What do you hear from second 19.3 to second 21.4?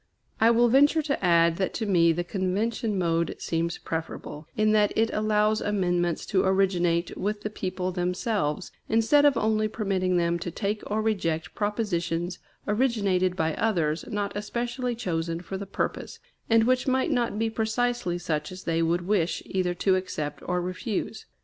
either to accept or refuse.